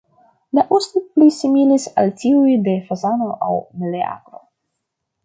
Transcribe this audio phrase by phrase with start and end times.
[0.59, 3.51] La ostoj pli similis al tiuj de fazano aŭ
[3.85, 4.43] meleagro.